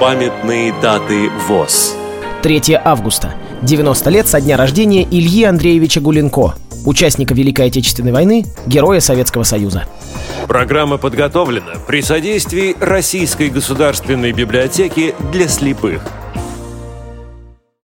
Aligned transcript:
Памятные 0.00 0.74
даты 0.82 1.30
ВОЗ 1.48 1.96
3 2.42 2.78
августа. 2.84 3.34
90 3.62 4.10
лет 4.10 4.28
со 4.28 4.42
дня 4.42 4.58
рождения 4.58 5.02
Ильи 5.02 5.44
Андреевича 5.44 6.02
Гуленко, 6.02 6.54
участника 6.84 7.32
Великой 7.32 7.68
Отечественной 7.68 8.12
войны, 8.12 8.44
героя 8.66 9.00
Советского 9.00 9.44
Союза. 9.44 9.84
Программа 10.48 10.98
подготовлена 10.98 11.76
при 11.86 12.02
содействии 12.02 12.76
Российской 12.78 13.48
государственной 13.48 14.32
библиотеки 14.32 15.14
для 15.32 15.48
слепых– 15.48 16.02